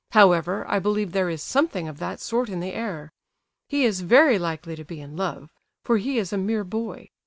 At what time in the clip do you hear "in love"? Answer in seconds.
4.99-5.51